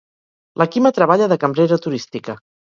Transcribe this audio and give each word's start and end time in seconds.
La 0.61 0.65
Quima 0.75 0.91
treballa 0.99 1.27
de 1.35 1.37
cambrera 1.45 1.79
turística. 1.89 2.37